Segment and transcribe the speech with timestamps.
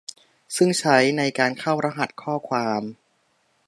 [0.55, 2.81] ซึ่งใช้ในการเข้ารหัสข้อความ